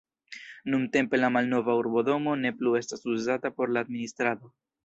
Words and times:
Nuntempe 0.73 1.19
la 1.19 1.29
malnova 1.35 1.77
urbodomo 1.81 2.35
ne 2.45 2.55
plu 2.63 2.75
estas 2.83 3.07
uzata 3.15 3.55
por 3.59 3.75
la 3.77 3.85
administrado. 3.89 4.55